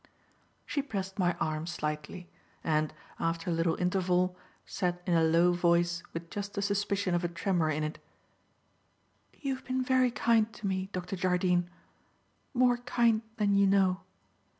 [0.65, 2.27] She pressed my arm slightly,
[2.63, 4.35] and, after a little interval,
[4.65, 7.99] said in a low voice with just the suspicion of a tremor in it:
[9.41, 11.15] "You have been very kind to me, Dr.
[11.15, 11.69] Jardine;
[12.51, 14.01] more kind than you know.